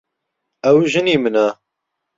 [0.63, 1.47] ئەو ژنی منە.